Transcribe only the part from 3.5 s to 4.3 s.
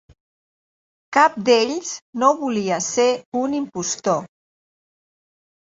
impostor.